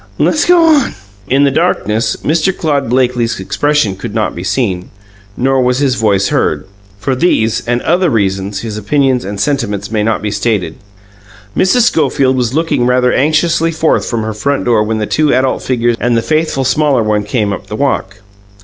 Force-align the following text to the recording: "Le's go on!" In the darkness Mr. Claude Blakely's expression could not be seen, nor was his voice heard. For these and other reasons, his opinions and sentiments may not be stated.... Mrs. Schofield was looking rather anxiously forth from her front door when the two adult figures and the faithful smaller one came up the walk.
"Le's 0.17 0.45
go 0.45 0.63
on!" 0.65 0.95
In 1.27 1.43
the 1.43 1.51
darkness 1.51 2.15
Mr. 2.23 2.57
Claude 2.57 2.89
Blakely's 2.89 3.39
expression 3.39 3.95
could 3.95 4.15
not 4.15 4.33
be 4.33 4.43
seen, 4.43 4.89
nor 5.37 5.61
was 5.61 5.77
his 5.77 5.93
voice 5.93 6.29
heard. 6.29 6.65
For 6.97 7.13
these 7.13 7.61
and 7.67 7.83
other 7.83 8.09
reasons, 8.09 8.61
his 8.61 8.79
opinions 8.79 9.23
and 9.23 9.39
sentiments 9.39 9.91
may 9.91 10.01
not 10.01 10.23
be 10.23 10.31
stated.... 10.31 10.77
Mrs. 11.55 11.81
Schofield 11.81 12.35
was 12.35 12.55
looking 12.55 12.87
rather 12.87 13.13
anxiously 13.13 13.69
forth 13.71 14.03
from 14.07 14.23
her 14.23 14.33
front 14.33 14.65
door 14.65 14.81
when 14.83 14.97
the 14.97 15.05
two 15.05 15.31
adult 15.35 15.61
figures 15.61 15.97
and 15.99 16.17
the 16.17 16.23
faithful 16.23 16.63
smaller 16.63 17.03
one 17.03 17.21
came 17.23 17.53
up 17.53 17.67
the 17.67 17.75
walk. 17.75 18.21